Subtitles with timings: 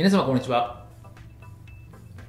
[0.00, 0.86] 皆様こんにちは。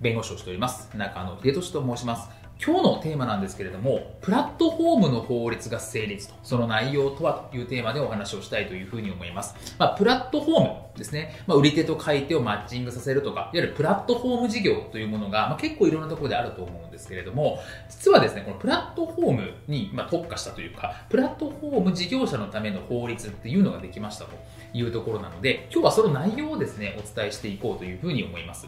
[0.02, 0.90] 弁護士をしております。
[0.94, 2.41] 中野秀俊と申します。
[2.64, 9.56] 今日のテーマなんですけれども、プラットフォームの法律が成立と、その内容とはというテーマでお話をしたいというふうに思います。
[9.80, 11.42] まあ、プラットフォームですね。
[11.48, 17.58] まあ、売り手と買い手をマッチングさせるとか、いわゆるプラットフォーム事業というものが、まあ、結構いろんなところであると思うんですけれども、
[17.90, 24.34] 実はですね、このプラットフォームにま特化したというか、プラットフォーム事業者のための法律っていうのができましたと
[24.76, 28.68] いうところなので、今日はその内容をですね、お伝えしていこうというふうに思います。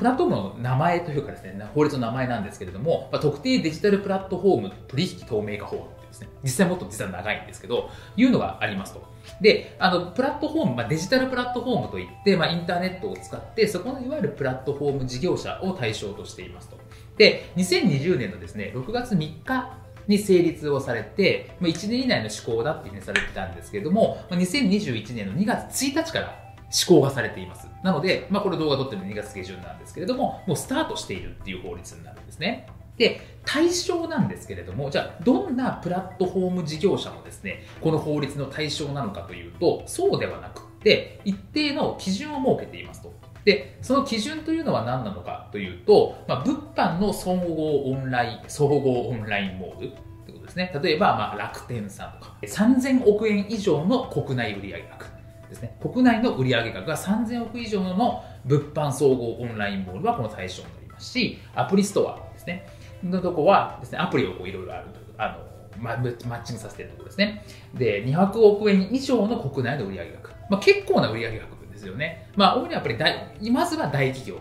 [0.00, 9.02] プラットフォームの名前というかですね、法律の名前なんですけれども、まあ、特定デジタルプラットフォーム取引透明化法ってですね、実際もっと実は長いんですけど、いうのがありますと。
[9.42, 16.78] で、あの、プラットフォーム、まあ、デジタルプラットフォームといって、まあ、インターネットを使って、そこのいわゆるプラットフォーム事業者を対象としていますと。
[17.18, 19.76] で、2020年のですね、6月3日
[20.06, 27.68] に成立をされて、ま、1年以内の施行だっていうふうにされてたんですけれども、2021年の2月1日から施行がされています。
[27.82, 32.68] なので、まあ、これ動画撮ってるの2月下旬なんですけれども、もうスタートしているっていう法律になるんですね。
[32.96, 43.12] で、対象なんですけれども、じゃあ、どんなプラットフォーム事業者もですね、この法律の対象なのかというと、そうではなくって、一定の基準を設けていますと。
[43.44, 49.90] で、その基準というのは何なのかというと、まあ、物販の総合オンライン、総合オンラインモールっ
[50.26, 50.70] てことですね。
[50.82, 55.19] 例えば、まあ、楽天さんとか、3000億円以上の国内売上額
[55.50, 55.76] ですね。
[55.82, 62.66] 国内の売上額が3000億以上の物販総合オンラインモールはこの対象になりますし、アプリストアですね。
[63.02, 67.44] のとこはですね、アプリをいろいろあるというあの、マッチングさせているところですね。
[67.74, 70.30] で、200億円以上の国内の売上額。
[70.48, 72.30] まあ、結構な売上額ですよね。
[72.36, 74.40] まあ、主にやっぱり大、まずは大企業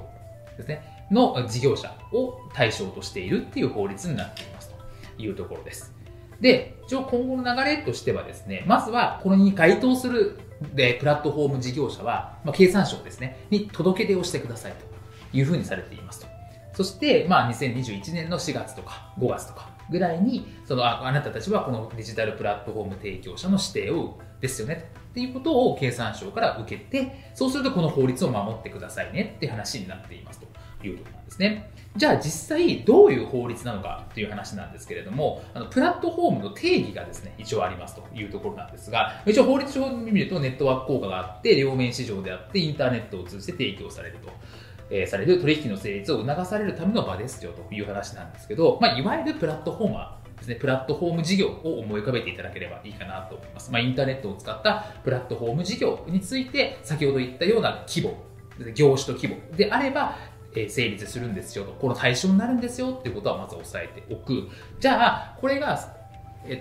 [0.57, 5.93] ですね、の事業者を対象としているっていう法律になっていますというところです。
[6.41, 10.39] で、一応今後の流れとしてはですね、まずはこれに該当する
[10.73, 14.85] でプラットフォーム事業者は、まあ、経産省ですね、に届け出をしてくださいと
[15.37, 16.27] いうふうにされていますと。
[16.73, 31.71] そして、まあ、2021年の4月とか5月とかぐらいに、そのああなたたちはこのデジタルプラットフォーム提供者の指定をですよねとっていうことを経産省から受けて、そうするとこの法律を守ってくださいねって話になっていますということなんですね。
[31.95, 44.29] じゃあ実際どういう法律なのかという話なんですけれども、あのプラットフォームの定義がですね、一応ありますというところなんですが、一応法律上を見るとネットワーク効果があって、両面市場であって、インターネットを通じて提供されると。
[44.91, 53.71] えされる取引の成立を促されるための場ですよという話なんですけど、まあ、いわゆるプラットフォーマーですね、プラットフォーム事業を思い浮かべていただければいいかなと思います。
[53.71, 58.17] まあ、インターネットを使ったプラットフォーム事業について、先ほど言ったような規模、
[58.73, 60.17] 業種と規模であれば、
[60.55, 64.47] え成立するんですよと、この対象になるんですよっていうことはまず押さえておく。
[64.79, 65.77] じゃあ、これが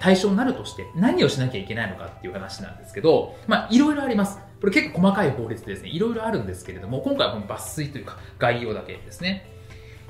[0.00, 4.38] 対象になるとして何をしなきゃいけないのかっていう話なんですけど、まあ、いろいろあります。
[4.60, 9.57] これ結構細かい法律でですね、いろいろあるんですけれども、今回はこの抜粋というか概要だけですね。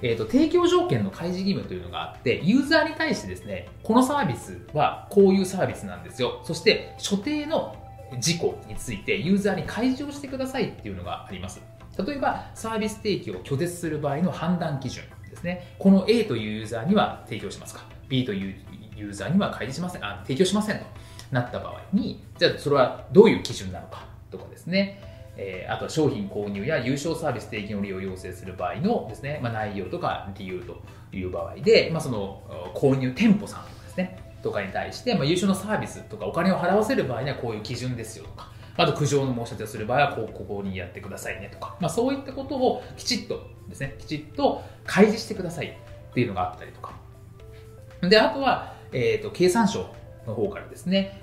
[0.02, 6.40] えー、と提供条件の開示義務というのがあって、ユーザーに対してですね、このサービスはこういうサービスなんですよ。
[6.44, 7.76] そして、所定の
[8.20, 11.60] 事項についてユーザーに開示をしてくださいっていうのがあります。
[12.06, 15.74] 例えば、サービス提供を拒絶する場合の判断基準ですね。
[15.78, 18.54] この A というユーザーには提供しますか ?B という
[18.96, 20.84] ユーザーには開示しません、あ、提供しませんと
[21.32, 25.07] なった場合に、じゃあそれはどういう基準なのかとかですね。
[25.40, 30.82] えあとは商品購入や有償サービス提供の利用を要請する場合のですね、まあ、内容とか理由と
[31.16, 32.42] いう場合で、まあ、その
[32.74, 46.94] 購入店舗さんとかですね、とかに対して、まあ、優秀なサービスとかお金を払わせる場合にはこういう基準ですよとか、あと苦情の申し立てをする場合はこうここにやってくださいねとか、まあ、そういったことをきちっとですね、きちっと開示してくださいっていうのがあったりとか。
[48.02, 49.86] で、あとは、えっ、と、経産省
[50.26, 51.22] の方からですね、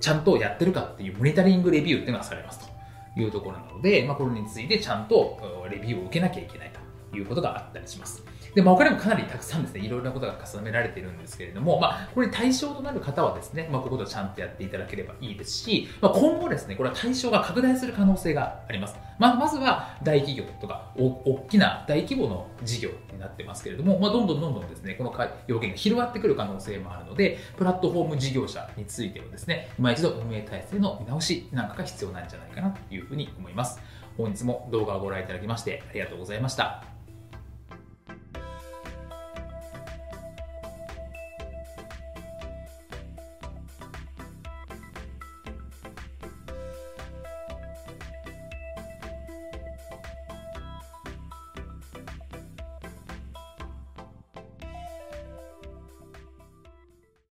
[0.00, 2.73] ちゃんとやってるかっていうモニタリングレビューっていうのがされますと
[3.16, 5.38] いうところなので、まあ、これについてちゃんと
[5.70, 6.72] レビューを受けなきゃいけない
[7.10, 8.24] ということがあったりします。
[8.54, 18.96] で、まあ、他にもかなりたくさんですね、いろいろなことが重ねられているんですけれども、まあ、これ対象となる方はですね、まあ、こういうことをちゃんとやっていただければいいですし、まあ、今後ですね、これは対象が拡大する可能性があります。
[19.18, 33.80] まあ、まずは大企業とか、お大きな大規模の事業になってますけれども、まあ、どんどんどんどんですね、このか要件が広がってくる可能性もあるので、プラットフォーム事業者についてはですね、今一度運営体制の見直しなんかが必要なんじゃないかなというふうに思います。
[34.16, 36.93] 本日も動画をご覧いただきましてありがとうございました。